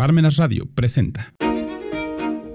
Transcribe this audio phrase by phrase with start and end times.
[0.00, 1.34] Parmenas Radio presenta.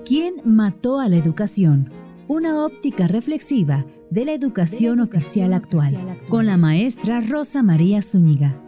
[0.04, 1.91] ¿Quién mató a la educación?
[2.27, 8.60] Una óptica reflexiva de la educación oficial actual, con la maestra Rosa María Zúñiga.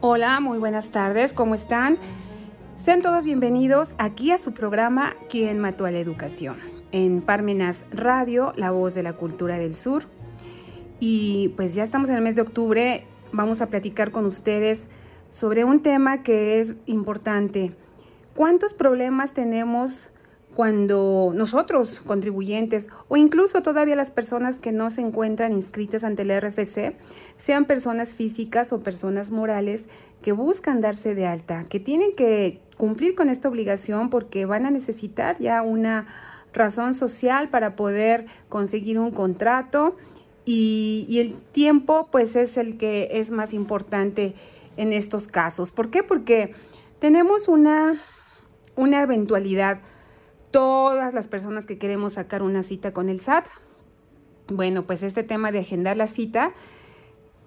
[0.00, 1.98] Hola, muy buenas tardes, ¿cómo están?
[2.78, 6.56] Sean todos bienvenidos aquí a su programa ¿Quién mató a la educación?
[6.90, 10.13] En Parmenas Radio, la voz de la cultura del sur.
[11.00, 14.88] Y pues ya estamos en el mes de octubre, vamos a platicar con ustedes
[15.30, 17.74] sobre un tema que es importante.
[18.34, 20.10] ¿Cuántos problemas tenemos
[20.54, 26.40] cuando nosotros, contribuyentes, o incluso todavía las personas que no se encuentran inscritas ante el
[26.40, 26.96] RFC,
[27.36, 29.86] sean personas físicas o personas morales
[30.22, 34.70] que buscan darse de alta, que tienen que cumplir con esta obligación porque van a
[34.70, 36.06] necesitar ya una
[36.52, 39.96] razón social para poder conseguir un contrato
[40.44, 44.34] y, el tiempo pues es el que es más importante
[44.76, 45.70] en estos casos.
[45.70, 46.02] ¿Por qué?
[46.02, 46.54] Porque
[46.98, 48.02] tenemos una,
[48.76, 49.80] una eventualidad
[50.50, 53.46] todas las personas que queremos sacar una cita con el SAT.
[54.48, 56.52] Bueno, pues este tema de agendar la cita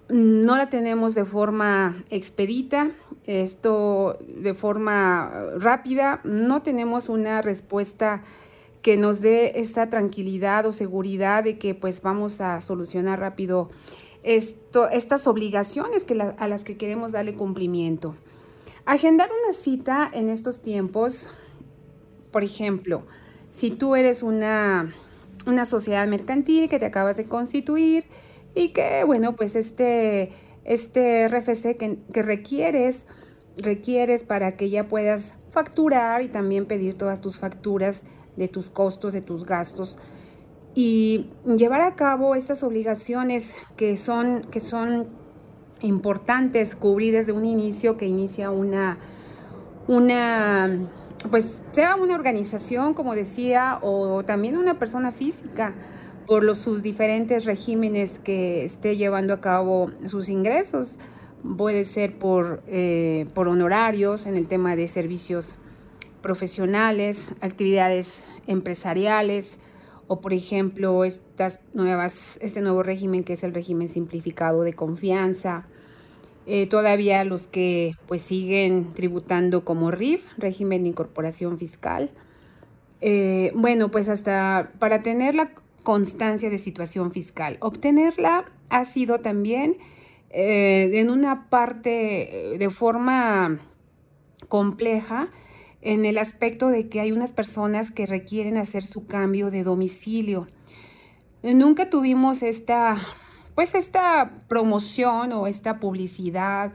[0.08, 2.90] no la tenemos de forma expedita,
[3.26, 8.22] esto de forma rápida, no tenemos una respuesta
[8.82, 13.70] que nos dé esta tranquilidad o seguridad de que pues vamos a solucionar rápido
[14.22, 18.14] esto, estas obligaciones que a las que queremos darle cumplimiento.
[18.84, 21.30] Agendar una cita en estos tiempos
[22.30, 23.02] por ejemplo,
[23.50, 24.94] si tú eres una,
[25.46, 28.04] una sociedad mercantil que te acabas de constituir
[28.54, 30.30] y que, bueno, pues este,
[30.64, 33.04] este RFC que, que requieres,
[33.56, 38.04] requieres para que ya puedas facturar y también pedir todas tus facturas
[38.38, 39.98] de tus costos, de tus gastos
[40.74, 45.08] y llevar a cabo estas obligaciones que son, que son
[45.80, 48.98] importantes cubrir desde un inicio que inicia una,
[49.88, 50.88] una
[51.30, 55.74] pues sea una organización, como decía, o también una persona física
[56.26, 60.98] por los, sus diferentes regímenes que esté llevando a cabo sus ingresos.
[61.56, 65.58] Puede ser por, eh, por honorarios en el tema de servicios
[66.20, 69.58] profesionales, actividades empresariales,
[70.08, 75.66] o por ejemplo estas nuevas, este nuevo régimen que es el régimen simplificado de confianza,
[76.46, 82.10] eh, todavía los que pues siguen tributando como RIF, régimen de incorporación fiscal.
[83.02, 85.50] Eh, bueno, pues hasta para tener la
[85.82, 87.58] constancia de situación fiscal.
[87.60, 89.76] Obtenerla ha sido también
[90.30, 93.60] eh, en una parte de forma
[94.48, 95.28] compleja
[95.80, 100.48] en el aspecto de que hay unas personas que requieren hacer su cambio de domicilio.
[101.42, 102.98] Nunca tuvimos esta
[103.58, 106.72] pues esta promoción o esta publicidad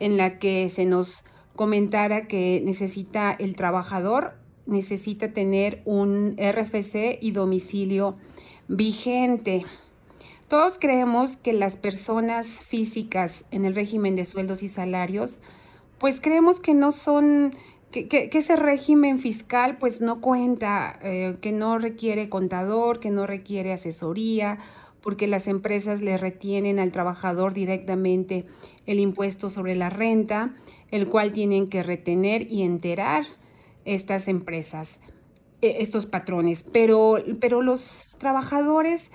[0.00, 4.34] en la que se nos comentara que necesita el trabajador,
[4.66, 8.16] necesita tener un RFC y domicilio
[8.66, 9.64] vigente.
[10.48, 15.40] Todos creemos que las personas físicas en el régimen de sueldos y salarios,
[15.98, 17.54] pues creemos que no son,
[18.02, 23.72] que, ese régimen fiscal pues no cuenta, eh, que no requiere contador, que no requiere
[23.72, 24.58] asesoría
[25.00, 28.46] porque las empresas le retienen al trabajador directamente
[28.86, 30.54] el impuesto sobre la renta,
[30.90, 33.26] el cual tienen que retener y enterar
[33.84, 35.00] estas empresas,
[35.60, 36.64] e, estos patrones.
[36.72, 39.10] Pero, pero los trabajadores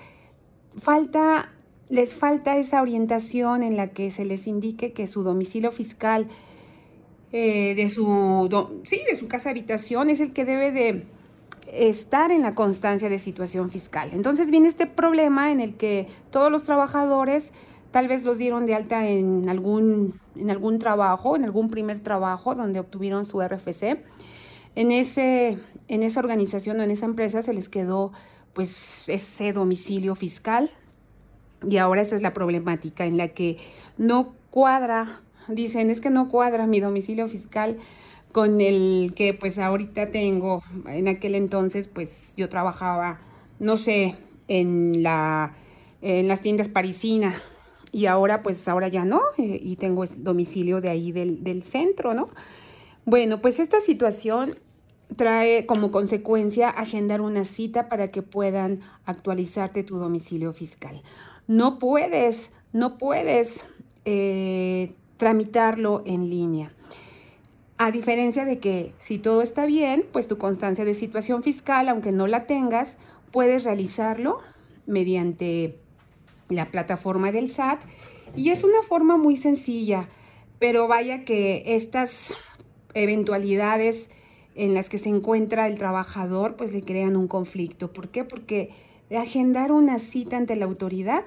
[0.78, 1.52] falta,
[1.88, 6.28] les falta esa orientación en la que se les indique que su domicilio fiscal
[7.32, 8.48] eh, de su
[8.84, 11.06] sí, de su casa habitación es el que debe de
[11.72, 14.10] estar en la constancia de situación fiscal.
[14.12, 17.52] Entonces viene este problema en el que todos los trabajadores
[17.90, 22.54] tal vez los dieron de alta en algún, en algún trabajo, en algún primer trabajo
[22.54, 24.02] donde obtuvieron su RFC.
[24.76, 25.58] En, ese,
[25.88, 28.12] en esa organización o en esa empresa se les quedó
[28.52, 30.70] pues ese domicilio fiscal
[31.66, 33.58] y ahora esa es la problemática en la que
[33.98, 37.78] no cuadra, dicen es que no cuadra mi domicilio fiscal
[38.32, 40.62] con el que pues ahorita tengo.
[40.86, 43.20] En aquel entonces pues yo trabajaba,
[43.58, 44.16] no sé,
[44.48, 45.54] en, la,
[46.02, 47.42] en las tiendas parisina
[47.92, 52.14] y ahora pues ahora ya no eh, y tengo domicilio de ahí del, del centro,
[52.14, 52.28] ¿no?
[53.04, 54.58] Bueno, pues esta situación
[55.16, 61.02] trae como consecuencia agendar una cita para que puedan actualizarte tu domicilio fiscal.
[61.46, 63.60] No puedes, no puedes
[64.04, 66.72] eh, tramitarlo en línea.
[67.76, 72.10] A diferencia de que si todo está bien, pues tu constancia de situación fiscal, aunque
[72.10, 72.96] no la tengas,
[73.30, 74.38] puedes realizarlo
[74.86, 75.76] mediante
[76.48, 77.82] la plataforma del SAT
[78.34, 80.08] y es una forma muy sencilla,
[80.58, 82.34] pero vaya que estas
[82.94, 84.08] eventualidades
[84.54, 87.92] en las que se encuentra el trabajador pues le crean un conflicto.
[87.92, 88.24] ¿Por qué?
[88.24, 88.70] Porque
[89.14, 91.24] agendar una cita ante la autoridad,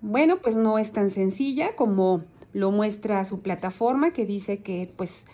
[0.00, 5.24] bueno, pues no es tan sencilla como lo muestra su plataforma que dice que pues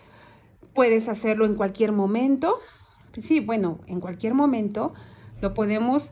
[0.75, 2.58] puedes hacerlo en cualquier momento.
[3.19, 4.93] Sí, bueno, en cualquier momento
[5.40, 6.11] lo podemos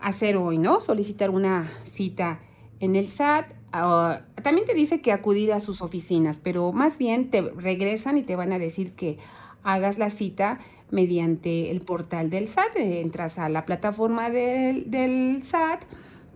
[0.00, 0.80] hacer hoy, ¿no?
[0.80, 2.40] Solicitar una cita
[2.80, 3.52] en el SAT.
[3.72, 8.22] Ah, también te dice que acudir a sus oficinas, pero más bien te regresan y
[8.22, 9.18] te van a decir que
[9.62, 10.58] hagas la cita
[10.90, 12.76] mediante el portal del SAT.
[12.76, 15.84] Entras a la plataforma del, del SAT,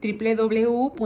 [0.00, 1.05] www.sat.gov.mx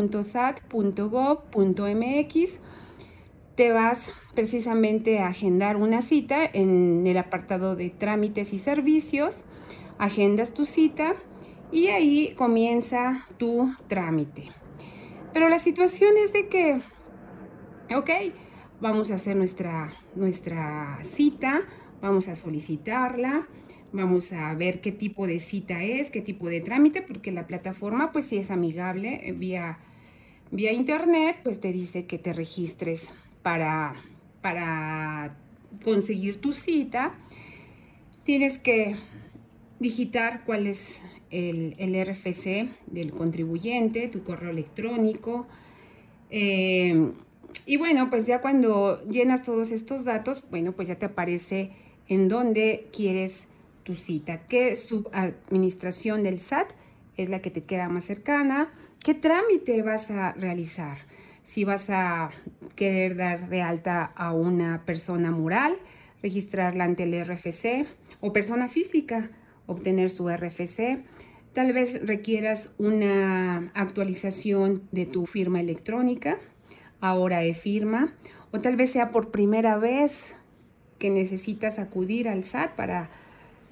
[3.59, 9.43] te vas precisamente a agendar una cita en el apartado de trámites y servicios,
[9.99, 11.17] agendas tu cita
[11.73, 14.53] y ahí comienza tu trámite.
[15.33, 16.81] Pero la situación es de que,
[17.93, 18.11] ok,
[18.81, 21.63] vamos a hacer nuestra, nuestra cita,
[22.01, 23.49] vamos a solicitarla,
[23.93, 28.13] vamos a ver qué tipo de cita es, qué tipo de trámite, porque la plataforma
[28.13, 29.81] pues si es amigable eh, vía,
[30.53, 33.11] vía internet, pues te dice que te registres
[33.49, 33.95] para,
[34.43, 35.35] para
[35.83, 37.15] conseguir tu cita,
[38.23, 38.97] tienes que
[39.81, 41.01] digitar cuál es
[41.31, 45.47] el, RFC del contribuyente, tu correo electrónico.
[46.29, 47.11] Eh,
[47.65, 51.71] y bueno, pues ya cuando llenas todos estos datos, bueno, pues ya te aparece
[52.07, 53.47] en dónde quieres
[53.83, 56.73] tu cita, qué subadministración del SAT
[57.17, 61.08] es la que te queda más cercana, qué trámite vas a realizar
[61.49, 62.31] si vas a
[62.77, 65.79] querer dar de alta a una persona moral,
[66.23, 67.87] registrarla ante el RFC
[68.21, 69.31] o persona física,
[69.67, 71.05] obtener su RFC.
[71.55, 76.37] Tal vez requieras una actualización de tu firma electrónica,
[77.01, 78.13] ahora e-firma,
[78.51, 80.35] o tal vez sea por primera vez
[80.99, 83.09] que necesitas acudir al SAT para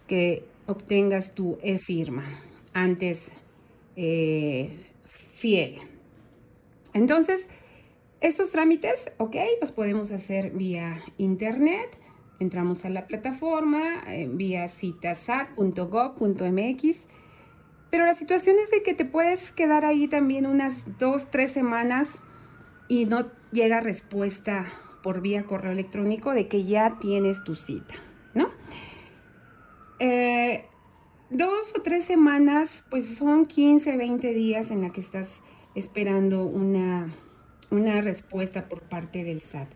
[0.06, 2.24] que obtengas tu e-firma.
[2.72, 3.30] Antes,
[3.96, 4.70] eh,
[5.34, 5.80] fiel.
[6.94, 7.46] Entonces,
[8.20, 11.98] estos trámites, ok, los podemos hacer vía internet.
[12.38, 17.04] Entramos a la plataforma eh, vía citasat.gov.mx.
[17.90, 22.18] Pero la situación es de que te puedes quedar ahí también unas dos, tres semanas
[22.88, 24.66] y no llega respuesta
[25.02, 27.94] por vía correo electrónico de que ya tienes tu cita,
[28.34, 28.50] ¿no?
[29.98, 30.66] Eh,
[31.30, 35.42] dos o tres semanas, pues son 15, 20 días en la que estás
[35.74, 37.14] esperando una
[37.70, 39.68] una respuesta por parte del SAT.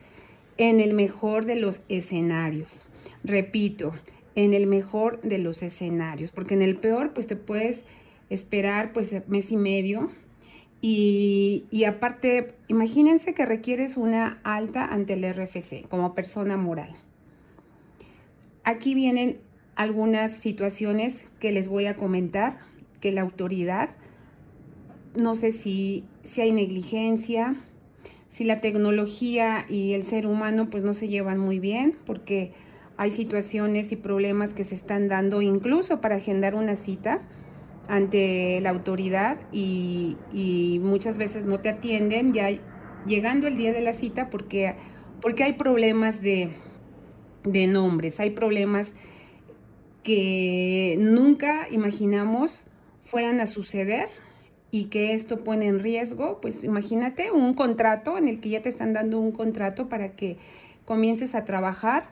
[0.56, 2.84] En el mejor de los escenarios.
[3.24, 3.92] Repito,
[4.34, 7.84] en el mejor de los escenarios, porque en el peor pues te puedes
[8.28, 10.10] esperar pues mes y medio
[10.82, 16.96] y, aparte, imagínense que requieres una alta ante el RFC como persona moral.
[18.64, 19.38] Aquí vienen
[19.74, 22.60] algunas situaciones que les voy a comentar,
[23.00, 23.90] que la autoridad,
[25.20, 27.56] no sé si, si hay negligencia,
[28.30, 32.52] si la tecnología y el ser humano pues no se llevan muy bien, porque
[32.96, 37.22] hay situaciones y problemas que se están dando incluso para agendar una cita
[37.88, 40.16] ante la autoridad y,
[40.82, 42.50] muchas veces no te atienden ya
[43.06, 44.74] llegando el día de la cita porque,
[45.20, 46.50] porque hay problemas de,
[47.44, 48.92] de nombres, hay problemas
[50.02, 52.64] que nunca imaginamos
[53.00, 54.08] fueran a suceder
[54.70, 58.68] y que esto pone en riesgo, pues imagínate un contrato en el que ya te
[58.68, 60.38] están dando un contrato para que
[60.84, 62.08] comiences a trabajar,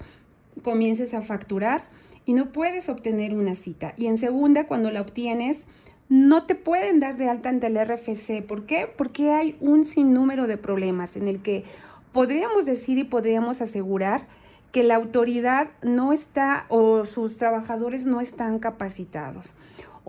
[0.62, 1.84] comiences a facturar
[2.26, 3.94] y no puedes obtener una cita.
[3.96, 5.64] Y en segunda, cuando la obtienes,
[6.08, 8.42] no te pueden dar de alta ante el RFC.
[8.46, 8.88] ¿Por qué?
[8.96, 11.64] Porque hay un sinnúmero de problemas en el que
[12.12, 14.26] podríamos decir y podríamos asegurar
[14.72, 19.54] que la autoridad no está o sus trabajadores no están capacitados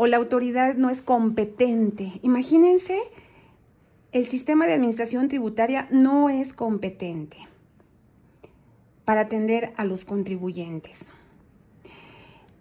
[0.02, 2.22] o la autoridad no es competente.
[2.22, 3.02] Imagínense,
[4.14, 7.36] el sistema de administración tributaria no es competente
[9.04, 11.04] para atender a los contribuyentes.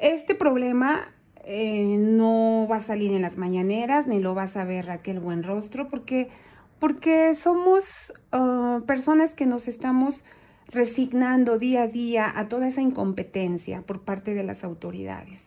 [0.00, 1.14] Este problema
[1.44, 5.88] eh, no va a salir en las mañaneras, ni lo vas a ver Raquel Buenrostro,
[5.88, 6.30] porque,
[6.80, 10.24] porque somos uh, personas que nos estamos
[10.66, 15.46] resignando día a día a toda esa incompetencia por parte de las autoridades.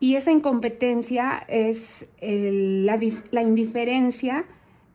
[0.00, 4.46] Y esa incompetencia es la, indiferencia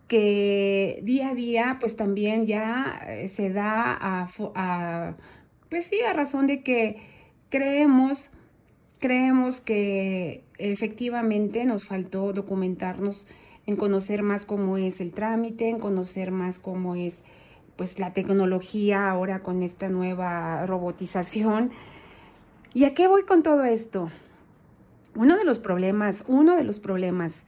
[0.08, 5.16] que día a día pues también ya eh, se da a,
[5.70, 6.98] pues sí, a razón de que
[7.50, 8.32] creemos,
[9.00, 13.28] creemos que efectivamente nos faltó documentarnos
[13.68, 17.20] en conocer más cómo es el trámite, en conocer más cómo es
[17.76, 21.70] pues la tecnología ahora con esta nueva robotización.
[22.74, 24.10] ¿Y a qué voy con todo esto?
[25.16, 27.46] Uno de los problemas, uno de los problemas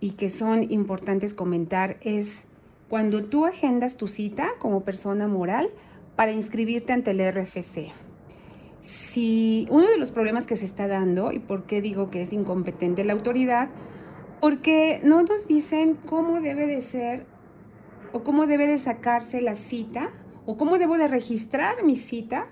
[0.00, 2.44] y que son importantes comentar es
[2.88, 5.70] cuando tú agendas tu cita como persona moral
[6.16, 7.92] para inscribirte ante el RFC.
[8.82, 12.32] Si uno de los problemas que se está dando, y por qué digo que es
[12.32, 13.68] incompetente la autoridad,
[14.40, 17.24] porque no nos dicen cómo debe de ser
[18.12, 20.10] o cómo debe de sacarse la cita
[20.44, 22.48] o cómo debo de registrar mi cita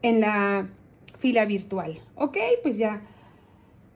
[0.00, 0.70] en la
[1.18, 1.98] fila virtual.
[2.14, 3.02] Ok, pues ya,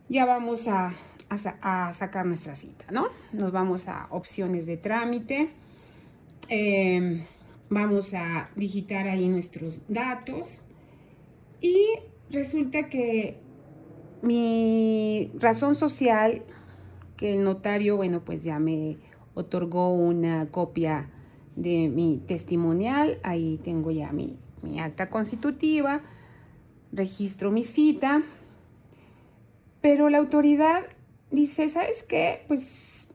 [0.08, 0.94] ya vamos a,
[1.28, 3.08] a, sacar nuestra cita, ¿no?
[3.32, 5.50] Nos vamos a opciones de trámite.
[6.48, 7.24] Em,
[7.70, 10.60] vamos a digitar ahí nuestros datos
[11.60, 11.78] y
[12.30, 13.38] resulta que
[14.20, 16.42] mi razón social,
[17.16, 18.98] que el notario, bueno, pues ya me
[19.34, 21.08] otorgó una copia
[21.56, 26.02] de mi testimonial, ahí tengo ya mi, mi acta constitutiva,
[26.92, 28.22] registro mi cita,
[29.80, 30.82] pero la autoridad
[31.30, 32.44] dice, ¿sabes qué?
[32.48, 33.08] Pues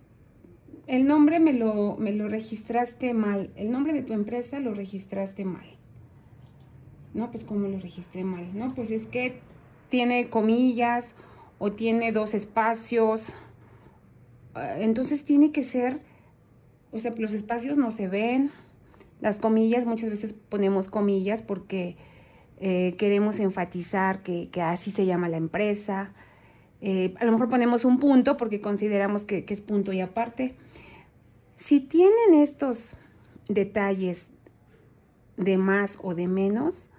[0.88, 5.46] el nombre me lo, me lo registraste mal, el nombre de tu empresa lo registraste
[5.46, 5.77] mal.
[7.13, 8.57] No, pues ¿cómo lo registré mal?
[8.57, 9.39] No, pues es que
[9.89, 11.15] tiene comillas
[11.57, 13.34] o tiene dos espacios.
[14.53, 16.01] Ah, entonces tiene que ser,
[16.91, 18.51] o sea, los espacios no se ven.
[19.19, 21.98] Las comillas, muchas veces ponemos comillas porque
[22.60, 26.14] eh, queremos enfatizar que, así se llama la empresa.
[26.82, 30.56] Eh, a lo mejor ponemos un punto porque consideramos que, que es punto y aparte.
[31.56, 32.96] Si tienen estos
[33.50, 34.28] detalles
[35.38, 36.90] de más o de menos,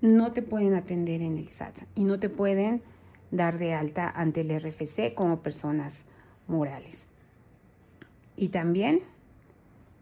[0.00, 2.82] no te pueden atender en el SAT y no te pueden
[3.30, 6.04] dar de alta ante el RFC como personas
[6.46, 7.06] morales.
[8.36, 9.00] Y también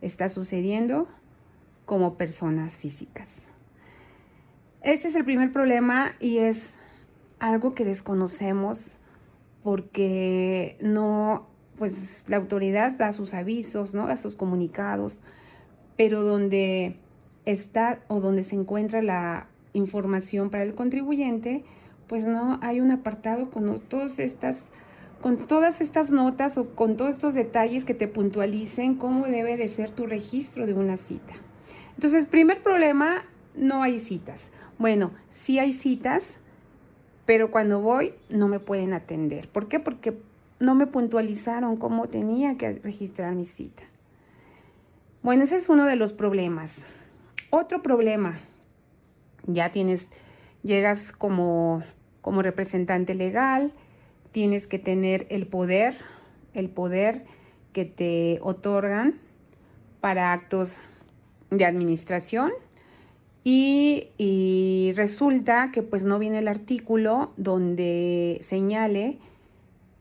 [0.00, 1.08] está sucediendo
[1.86, 3.28] como personas físicas.
[4.84, 6.74] Este es el primer problema y es
[7.38, 8.98] algo que desconocemos
[9.62, 11.46] porque no,
[11.78, 14.06] pues la autoridad da sus avisos, ¿no?
[14.06, 15.20] Da sus comunicados,
[15.96, 16.96] pero donde
[17.46, 21.64] está o donde se encuentra la información para el contribuyente,
[22.06, 24.66] pues no hay un apartado con todas estas
[25.22, 29.70] con todas estas notas o con todos estos detalles que te puntualicen cómo debe de
[29.70, 31.32] ser tu registro de una cita.
[31.94, 33.24] Entonces, primer problema,
[33.54, 34.50] no hay citas.
[34.78, 36.36] Bueno, sí hay citas,
[37.26, 39.48] pero cuando voy no me pueden atender.
[39.48, 39.80] ¿Por qué?
[39.80, 40.18] Porque
[40.58, 43.84] no me puntualizaron cómo tenía que registrar mi cita.
[45.22, 46.84] Bueno, ese es uno de los problemas.
[47.50, 48.40] Otro problema
[49.46, 50.08] ya tienes,
[50.62, 51.82] llegas como,
[52.20, 53.72] como representante legal,
[54.32, 55.94] tienes que tener el poder,
[56.52, 57.24] el poder
[57.72, 59.20] que te otorgan
[60.00, 60.80] para actos
[61.50, 62.52] de administración
[63.46, 69.18] y, resulta que pues no viene el artículo donde señale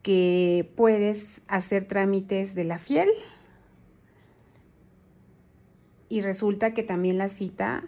[0.01, 3.09] que puedes hacer trámites de la fiel
[6.09, 7.83] y resulta que también la cita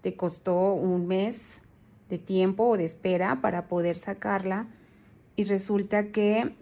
[0.00, 1.60] te costó un mes
[2.08, 4.68] de tiempo o de espera para poder sacarla
[5.36, 6.54] y resulta que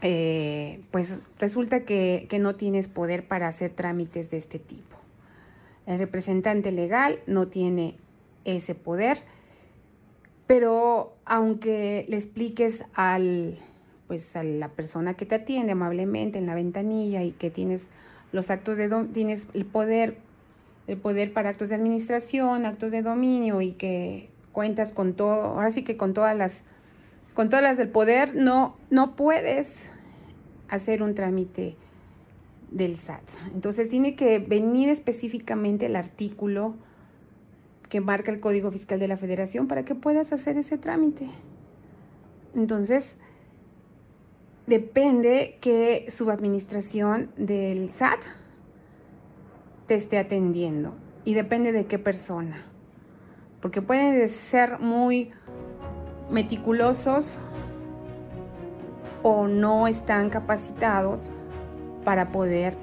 [0.00, 4.96] eh, pues resulta que, que no tienes poder para hacer trámites de este tipo.
[5.86, 7.96] El representante legal no tiene
[8.44, 9.18] ese poder,
[10.46, 13.58] pero aunque le expliques al
[14.06, 17.88] pues a la persona que te atiende amablemente en la ventanilla y que tienes
[18.32, 20.18] los actos de tienes el poder
[20.86, 25.70] el poder para actos de administración, actos de dominio y que cuentas con todo, ahora
[25.70, 26.62] sí que con todas las,
[27.34, 29.90] con todas las del poder, no, no puedes
[30.68, 31.76] hacer un trámite
[32.72, 33.22] del SAT.
[33.54, 36.74] Entonces tiene que venir específicamente el artículo
[37.88, 41.28] que marca el Código Fiscal de la Federación para que puedas hacer ese trámite.
[42.54, 43.16] Entonces,
[44.66, 48.22] depende que su administración del SAT
[49.86, 52.64] te esté atendiendo y depende de qué persona.
[53.60, 55.30] Porque pueden ser muy
[56.30, 57.38] meticulosos
[59.22, 61.28] o no están capacitados
[62.04, 62.76] para poder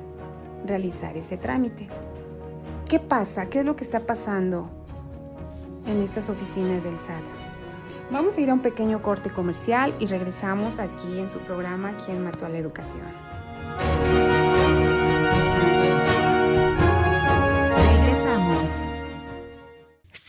[0.65, 1.87] realizar ese trámite.
[2.87, 3.47] ¿Qué pasa?
[3.47, 4.69] ¿Qué es lo que está pasando
[5.85, 7.23] en estas oficinas del SAT?
[8.11, 12.23] Vamos a ir a un pequeño corte comercial y regresamos aquí en su programa ¿Quién
[12.23, 13.03] mató a la educación?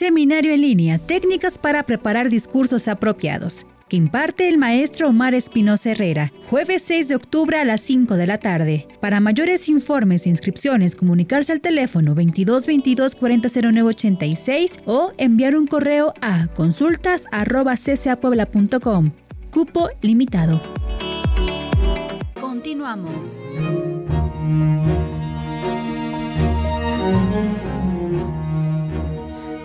[0.00, 6.32] seminario en línea, técnicas para preparar discursos apropiados, que imparte el maestro Omar Espinosa Herrera,
[6.48, 8.86] jueves 6 de octubre a las 5 de la tarde.
[9.00, 13.48] Para mayores informes e inscripciones, comunicarse al teléfono 22 22 40
[14.86, 17.24] o enviar un correo a consultas
[19.50, 20.62] Cupo limitado.
[22.40, 23.44] Continuamos.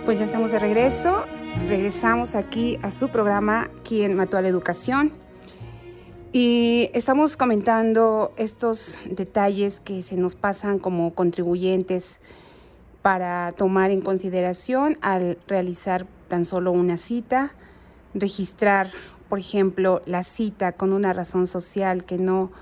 [0.04, 1.24] Pues ya estamos de regreso.
[1.64, 5.12] Regresamos aquí a su programa Quien mató a la educación.
[6.32, 12.20] Y estamos comentando estos detalles que se nos pasan como contribuyentes
[13.02, 17.52] para tomar en consideración al realizar tan solo una cita,
[18.14, 18.90] registrar,
[19.28, 22.52] por ejemplo, la cita con una razón social que no,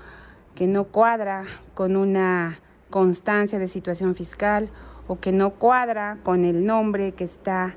[0.55, 2.59] que no cuadra con una
[2.89, 4.69] constancia de situación fiscal
[5.07, 7.75] o que no cuadra con el nombre que está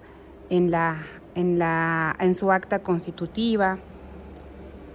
[0.50, 3.78] en, la, en, la, en su acta constitutiva.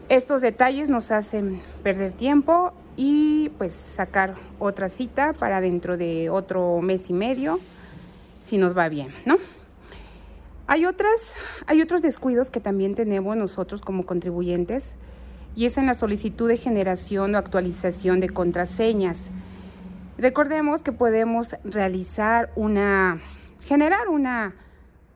[0.09, 6.81] Estos detalles nos hacen perder tiempo y pues sacar otra cita para dentro de otro
[6.81, 7.59] mes y medio,
[8.41, 9.37] si nos va bien, ¿no?
[10.67, 14.95] Hay, otras, hay otros descuidos que también tenemos nosotros como contribuyentes
[15.55, 19.29] y es en la solicitud de generación o actualización de contraseñas.
[20.17, 23.21] Recordemos que podemos realizar una,
[23.61, 24.55] generar una,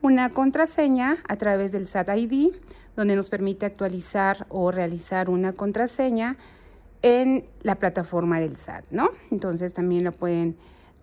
[0.02, 2.52] una contraseña a través del SAT ID,
[2.96, 6.36] donde nos permite actualizar o realizar una contraseña
[7.02, 9.10] en la plataforma del SAT, ¿no?
[9.30, 10.56] Entonces también lo pueden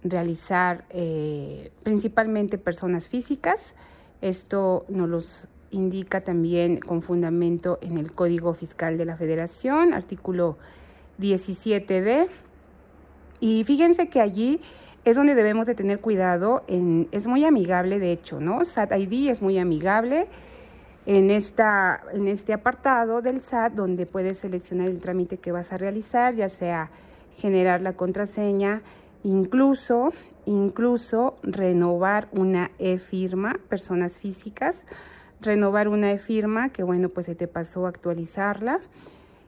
[0.04, 3.74] realizar eh, principalmente personas físicas.
[4.22, 10.58] Esto nos los indica también con fundamento en el Código Fiscal de la Federación, artículo
[11.20, 12.28] 17D
[13.40, 14.62] y fíjense que allí
[15.06, 18.66] es donde debemos de tener cuidado, es muy amigable de hecho, ¿no?
[18.66, 20.28] SAT ID es muy amigable
[21.06, 25.78] en, esta, en este apartado del SAT donde puedes seleccionar el trámite que vas a
[25.78, 26.90] realizar, ya sea
[27.38, 28.82] generar la contraseña,
[29.24, 30.12] incluso,
[30.46, 34.86] incluso renovar una e-firma, personas físicas,
[35.40, 38.80] renovar una e-firma que bueno, pues se te pasó actualizarla.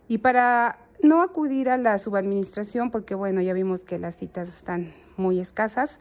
[0.08, 4.92] Y para no acudir a la subadministración porque, bueno, ya vimos que las citas están
[5.18, 6.00] muy escasas.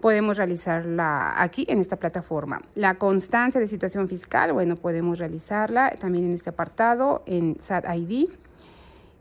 [0.00, 2.60] Podemos realizarla aquí en esta plataforma.
[2.74, 8.28] La constancia de situación fiscal, bueno, podemos realizarla también en este apartado, en SAT ID.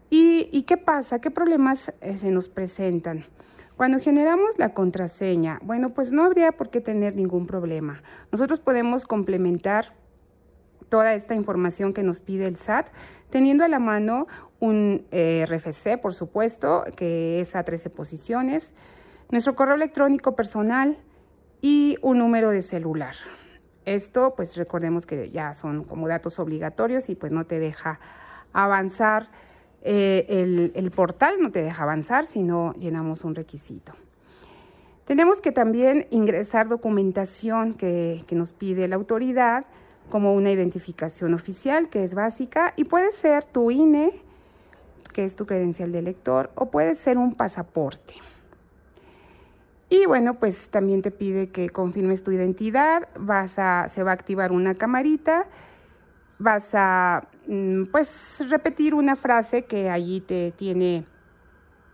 [0.09, 1.21] ¿Y, qué pasa?
[1.21, 3.25] ¿Qué problemas eh, se nos presentan?
[3.77, 8.03] Cuando generamos la contraseña, bueno, pues no habría por qué tener ningún problema.
[8.31, 9.93] Nosotros podemos complementar
[10.89, 12.89] toda esta información que nos pide el SAT,
[13.29, 14.27] teniendo a la mano
[14.59, 18.73] un eh, RFC, por supuesto, que es a 13 posiciones,
[19.31, 20.97] nuestro correo electrónico personal
[21.61, 23.15] y un número de celular.
[23.85, 27.99] Esto, pues recordemos que ya son como datos obligatorios y pues no te deja
[28.53, 29.29] avanzar
[29.81, 33.93] eh, el, portal, no te deja avanzar si no llenamos un requisito.
[35.05, 39.65] Tenemos que también ingresar documentación que, que nos pide la autoridad,
[40.09, 44.21] como una identificación oficial que es básica y puede ser tu INE,
[45.13, 48.15] que es tu credencial de elector, o puede ser un pasaporte.
[49.93, 54.13] Y bueno, pues también te pide que confirmes tu identidad, vas a, se va a
[54.13, 55.47] activar una camarita,
[56.39, 61.05] vas a mm, pues repetir una frase que allí te tiene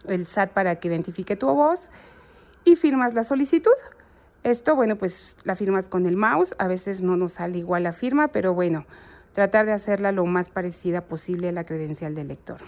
[0.06, 1.90] el SAT para que identifique tu voz
[2.66, 3.72] y firmas la solicitud.
[4.44, 7.94] Esto, bueno, pues la firmas con el mouse, a veces no nos sale igual la
[7.94, 8.86] firma, pero bueno,
[9.34, 12.60] tratar de hacerla lo más parecida posible a la credencial del lector.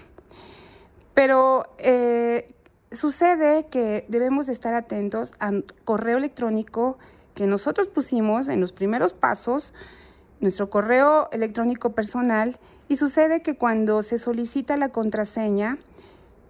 [1.14, 2.56] Pero eh,
[2.92, 6.98] sucede que debemos estar atentos al correo electrónico
[7.36, 9.74] que nosotros pusimos en los primeros pasos,
[10.40, 15.78] nuestro correo electrónico personal, y sucede que cuando se solicita la contraseña,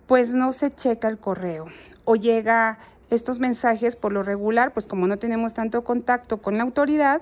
[0.07, 1.67] pues no se checa el correo
[2.05, 6.63] o llega estos mensajes por lo regular, pues como no tenemos tanto contacto con la
[6.63, 7.21] autoridad,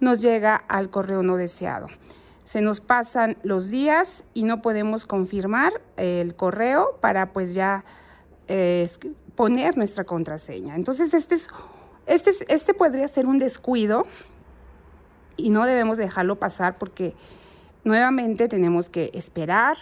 [0.00, 1.88] nos llega al correo no deseado.
[2.44, 7.84] Se nos pasan los días y no podemos confirmar el correo para pues ya
[8.48, 8.88] eh,
[9.34, 10.74] poner nuestra contraseña.
[10.74, 11.48] Entonces este, es,
[12.06, 14.06] este, este podría ser un descuido
[15.36, 17.14] y no debemos dejarlo pasar porque
[17.84, 19.76] nuevamente tenemos que esperar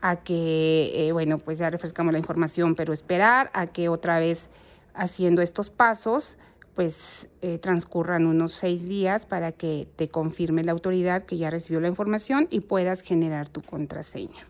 [0.00, 4.50] a que, eh, bueno, pues ya refrescamos la información, pero esperar a que otra vez
[4.94, 6.36] haciendo estos pasos,
[6.74, 11.80] pues eh, transcurran unos seis días para que te confirme la autoridad que ya recibió
[11.80, 14.46] la información y puedas generar tu contraseña.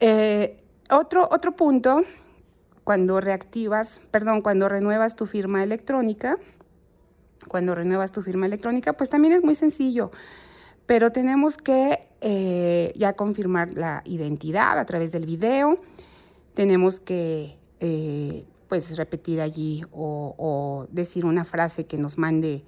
[0.00, 2.04] Eh, otro, otro punto,
[2.84, 6.38] cuando reactivas, perdón, cuando renuevas tu firma electrónica,
[7.48, 10.10] cuando renuevas tu firma electrónica, pues también es muy sencillo,
[10.86, 15.78] pero tenemos que eh, ya confirmar la identidad a través del video,
[16.54, 22.64] tenemos que eh, pues repetir allí o, decir una frase que nos mande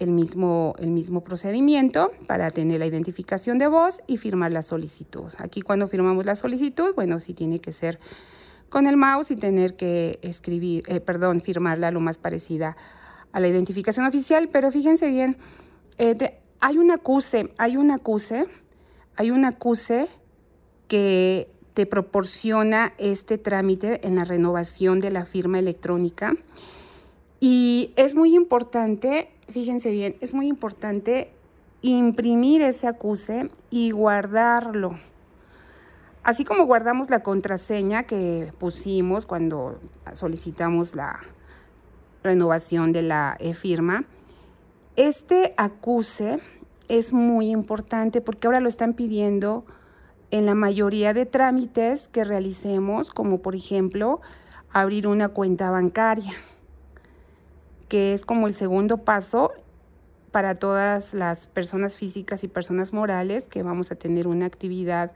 [0.00, 5.30] el mismo, el mismo procedimiento para tener la identificación de voz y firmar la solicitud.
[5.38, 8.00] Aquí cuando firmamos la solicitud, bueno, sí tiene que ser
[8.68, 12.76] con el mouse y tener que escribir, eh, perdón, firmarla lo más parecida
[13.32, 15.36] a la identificación oficial, pero fíjense bien,
[15.98, 18.46] eh, hay un acuse, hay un acuse,
[19.16, 20.08] hay un acuse
[20.88, 26.34] que te proporciona este trámite en la renovación de la firma electrónica.
[27.38, 31.32] Y es muy importante, fíjense bien, es muy importante
[31.82, 34.98] imprimir ese acuse y guardarlo.
[36.22, 39.80] Así como guardamos la contraseña que pusimos cuando
[40.12, 41.20] solicitamos la
[42.22, 44.04] renovación de la e-firma,
[44.96, 46.40] este acuse
[46.88, 49.64] es muy importante porque ahora lo están pidiendo
[50.30, 54.20] en la mayoría de trámites que realicemos, como por ejemplo
[54.72, 56.34] abrir una cuenta bancaria,
[57.90, 59.52] que es como el segundo paso
[60.30, 65.12] para todas las personas físicas y personas morales que vamos a tener una actividad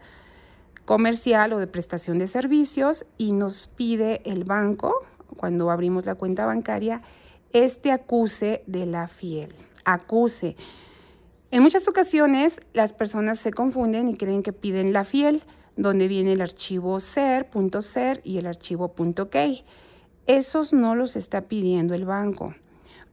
[0.85, 5.07] comercial o de prestación de servicios y nos pide el banco,
[5.37, 7.01] cuando abrimos la cuenta bancaria,
[7.53, 9.55] este acuse de la fiel.
[9.85, 10.57] Acuse.
[11.53, 15.45] En muchas ocasiones las personas se confunden y creen que piden la fiel,
[15.77, 18.93] donde viene el archivo ser.ser y el archivo
[19.31, 19.65] .key.
[20.27, 22.55] Esos no los está pidiendo el banco.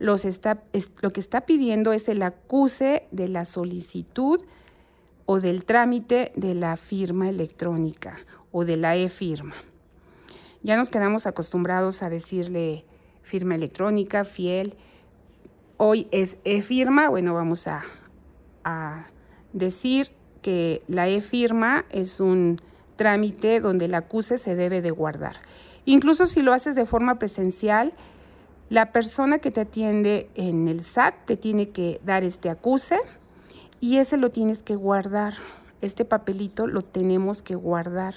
[0.02, 4.42] Lo que está pidiendo es el acuse de la solicitud
[5.26, 8.18] o del trámite de la firma electrónica
[8.52, 9.56] o de la e-firma.
[10.64, 12.86] Ya nos quedamos acostumbrados a decirle
[13.22, 14.76] firma electrónica, fiel.
[15.78, 17.84] Hoy es e-firma, bueno, vamos a
[18.64, 19.08] a
[19.54, 20.12] decir
[20.42, 22.60] que la e-firma es un
[22.96, 25.38] trámite donde el acuse se debe de guardar.
[25.86, 27.94] Incluso si lo haces de forma presencial,
[28.72, 33.02] la persona que te atiende en el SAT te tiene que dar este acuse
[33.82, 35.34] y ese lo tienes que guardar.
[35.82, 38.16] Este papelito lo tenemos que guardar.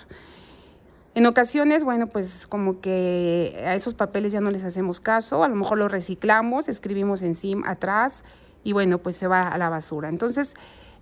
[1.16, 5.48] En ocasiones, bueno, pues como que a esos papeles ya no les hacemos caso, a
[5.48, 8.22] lo mejor los reciclamos, escribimos encima, atrás,
[8.62, 10.08] y bueno, pues se va a la basura.
[10.08, 10.54] Entonces,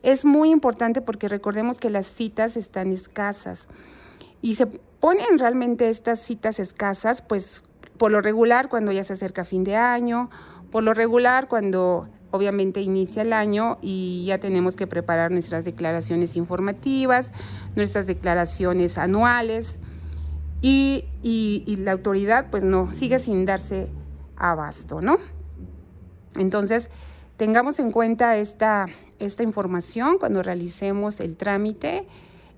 [0.02, 3.68] es muy importante porque recordemos que las citas están escasas
[4.40, 7.64] y se ponen realmente estas citas escasas, pues
[7.98, 10.30] por lo regular cuando ya se acerca fin de año,
[10.70, 16.34] por lo regular cuando obviamente inicia el año y ya tenemos que preparar nuestras declaraciones
[16.36, 17.32] informativas,
[17.76, 19.78] nuestras declaraciones anuales
[20.62, 23.88] y, y la autoridad pues no, sigue sin darse
[24.36, 25.18] abasto, ¿no?
[26.36, 26.90] Entonces,
[27.42, 28.86] Tengamos en cuenta esta,
[29.18, 32.06] esta información cuando realicemos el trámite.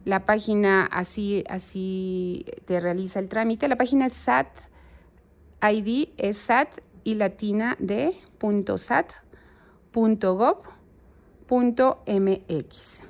[0.05, 3.66] La página así, así te realiza el trámite.
[3.66, 4.49] La página es SAT
[5.70, 9.12] ID es SAT y latina de punto SAT
[12.07, 13.00] mx.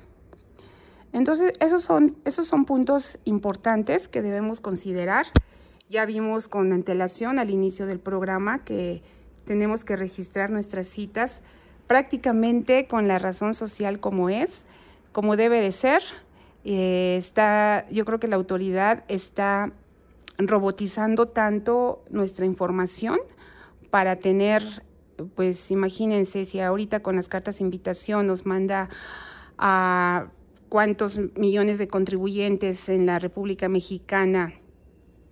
[1.13, 5.25] Entonces, esos son, esos son puntos importantes que debemos considerar.
[5.89, 9.01] Ya vimos con antelación al inicio del programa que
[9.45, 11.41] tenemos que registrar nuestras citas
[11.87, 14.63] prácticamente con la razón social como es,
[15.11, 16.01] como debe de ser.
[16.65, 19.71] Eh, está, yo creo que la autoridad está
[20.37, 23.19] robotizando tanto nuestra información
[23.89, 24.83] para tener,
[25.35, 28.89] pues imagínense, si ahorita con las cartas de invitación nos manda
[29.57, 30.27] a
[30.69, 34.53] cuántos millones de contribuyentes en la República Mexicana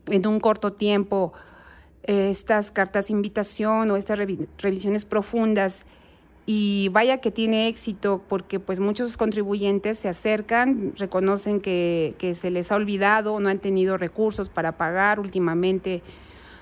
[0.07, 1.33] en un corto tiempo
[2.03, 5.85] eh, estas cartas de invitación o estas revisiones profundas
[6.45, 12.71] y vaya que tiene éxito porque pues muchos contribuyentes se acercan, reconocen que, se les
[12.71, 16.01] ha olvidado, no han tenido recursos para pagar últimamente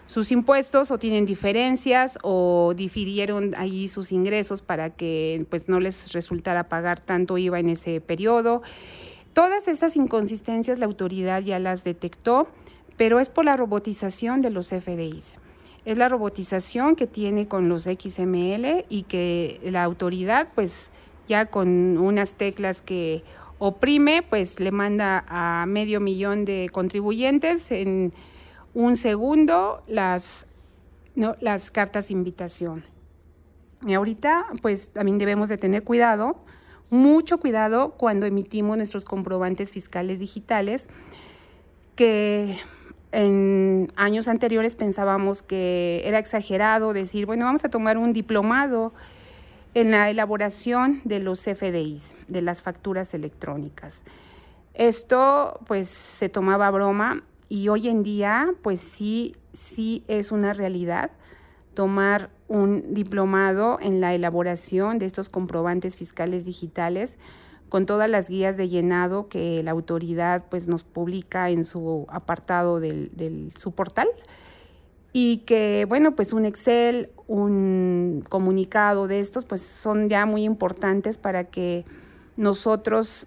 [0.06, 6.12] sus impuestos o tienen diferencias o difirieron ahí sus ingresos para que pues no les
[6.14, 8.62] resultara pagar tanto IVA en ese periodo.
[9.34, 12.50] Todas estas inconsistencias la autoridad ya las detectó,
[12.98, 15.41] pero es por la robotización de los FDIs
[15.86, 20.92] es la robotización que tiene con los XML y que la autoridad pues
[21.28, 23.24] ya con unas teclas que
[23.58, 28.14] oprime pues le manda a medio millón de contribuyentes en
[28.74, 30.48] un segundo las,
[31.16, 32.86] las cartas de invitación.
[33.86, 36.38] Y ahorita pues también debemos de tener cuidado,
[36.90, 40.90] mucho cuidado cuando emitimos nuestros comprobantes fiscales digitales
[41.96, 42.58] que
[43.12, 48.94] en años anteriores pensábamos que era exagerado decir, bueno, vamos a tomar un diplomado
[49.74, 54.04] en la elaboración de los FDIs, de las facturas electrónicas.
[54.74, 61.12] Esto pues se tomaba broma y hoy en día pues sí, sí es una realidad
[61.74, 67.18] tomar un diplomado en la elaboración de estos comprobantes fiscales digitales
[67.72, 72.82] con todas las guías de llenado que la autoridad pues nos publica en su apartado
[72.82, 74.10] del, su portal.
[75.14, 81.18] Y que bueno pues un Excel, un comunicado de estos pues son ya muy importantes
[81.18, 81.86] para que
[82.36, 83.26] nosotros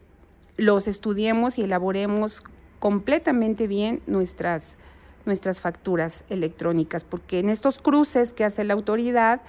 [0.58, 2.42] los estudiemos y elaboremos
[2.80, 4.76] completamente bien nuestras
[5.24, 9.40] nuestras facturas electrónicas, porque en estos cruces que hace la autoridad,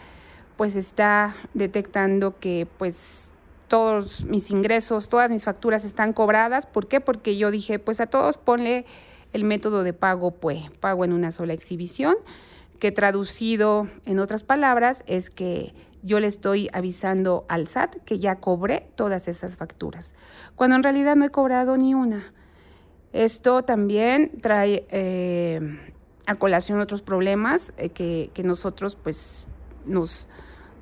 [0.55, 3.33] pues está detectando que pues
[3.67, 6.65] todos mis ingresos, todas mis facturas están cobradas.
[6.65, 7.01] ¿Por qué?
[7.01, 8.85] Porque yo dije, pues a todos ponle
[9.33, 12.15] el método de pago PUE, pago en una sola exhibición,
[12.79, 15.73] que traducido en otras palabras es que
[16.03, 20.13] yo le estoy avisando al SAT que ya cobré todas esas facturas,
[20.55, 22.31] cuando en realidad no he cobrado ni una.
[23.11, 25.79] Esto también trae eh,
[26.27, 29.45] a colación otros problemas eh, que, nosotros pues
[29.85, 30.29] nos,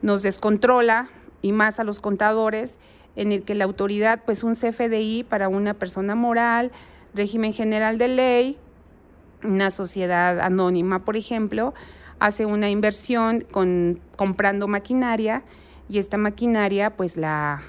[0.01, 1.09] nos descontrola
[1.43, 2.79] y más a los contadores
[3.15, 6.71] en el que la autoridad pues un CFDI para una persona moral,
[7.13, 8.57] régimen general de ley,
[9.43, 11.75] una sociedad anónima, por ejemplo,
[12.17, 15.43] hace una inversión con, comprando maquinaria
[15.89, 17.61] y esta maquinaria pues la,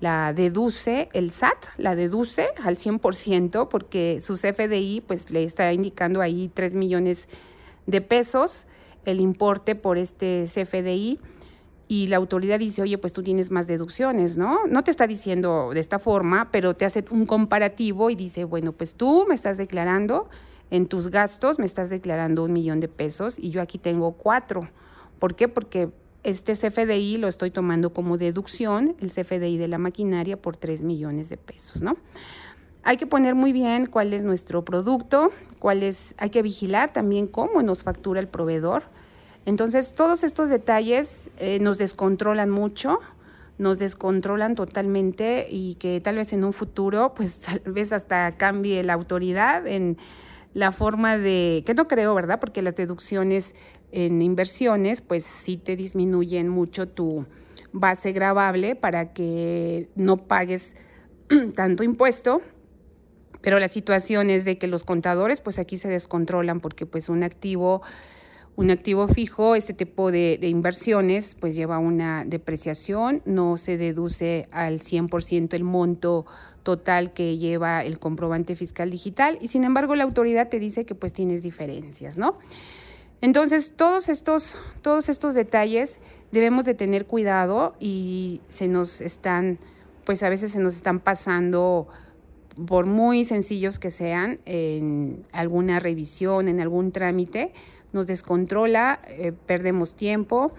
[0.00, 6.20] la deduce el SAT, la deduce al 100% porque su CFDI pues le está indicando
[6.20, 7.28] ahí 3 millones
[7.86, 8.66] de pesos
[9.04, 11.20] el importe por este CFDI
[11.86, 14.66] y la autoridad dice, oye, pues tú tienes más deducciones, ¿no?
[14.66, 18.72] No te está diciendo de esta forma, pero te hace un comparativo y dice, bueno,
[18.72, 20.28] pues tú me estás declarando
[20.70, 24.68] en tus gastos, me estás declarando un millón de pesos y yo aquí tengo cuatro.
[25.18, 25.48] ¿Por qué?
[25.48, 25.90] Porque
[26.22, 31.28] este CFDI lo estoy tomando como deducción, el CFDI de la maquinaria por 3 millones
[31.28, 31.96] de pesos, ¿no?
[32.82, 37.26] Hay que poner muy bien cuál es nuestro producto, cuál es, hay que vigilar también
[37.26, 38.84] cómo nos factura el proveedor.
[39.46, 42.98] Entonces, todos estos detalles eh, nos descontrolan mucho,
[43.58, 48.82] nos descontrolan totalmente y que tal vez en un futuro, pues tal vez hasta cambie
[48.82, 49.98] la autoridad en
[50.54, 52.40] la forma de, que no creo, ¿verdad?
[52.40, 53.54] Porque las deducciones
[53.92, 57.26] en inversiones, pues sí te disminuyen mucho tu
[57.72, 60.74] base gravable para que no pagues
[61.54, 62.40] tanto impuesto.
[63.40, 67.22] Pero la situación es de que los contadores, pues aquí se descontrolan porque pues un
[67.22, 67.82] activo,
[68.56, 74.80] un activo fijo, este tipo de, inversiones, pues lleva una depreciación, no se deduce al
[74.80, 76.24] 100% el monto
[76.62, 80.94] total que lleva el comprobante fiscal digital y sin embargo la autoridad te dice que
[80.94, 82.38] pues tienes diferencias, ¿no?
[83.20, 89.58] Entonces, todos estos, todos estos detalles debemos de tener cuidado y se nos están,
[90.04, 91.88] pues a veces se nos están pasando
[92.66, 97.52] por muy sencillos que sean, en alguna revisión, en algún trámite,
[97.92, 100.52] nos descontrola, eh, perdemos tiempo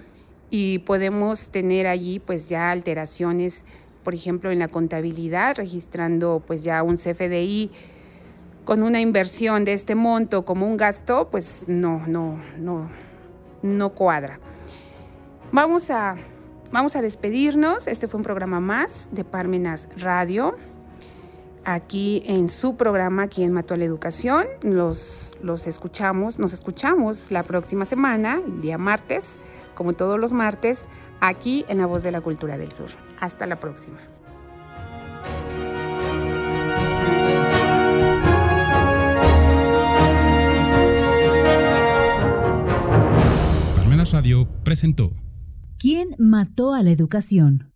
[0.50, 3.66] y podemos tener allí pues ya alteraciones
[4.06, 7.72] por ejemplo, en la contabilidad, registrando pues ya un CFDI
[8.64, 12.88] con una inversión de este monto como un gasto, pues no, no, no,
[13.64, 14.40] no cuadra.
[15.52, 16.18] Vamos a,
[16.72, 17.88] vamos a despedirnos.
[17.88, 20.56] Este fue un programa más de Parmenas Radio.
[21.68, 27.42] Aquí en su programa, aquí en Mató la Educación, los, los escuchamos, nos escuchamos la
[27.42, 29.38] próxima semana, día martes,
[29.74, 30.86] como todos los martes,
[31.22, 32.90] aquí en La Voz de la Cultura del Sur.
[33.20, 33.98] Hasta la próxima.
[43.76, 45.12] Palmenas Radio presentó
[45.80, 47.75] ¿Quién mató a la educación?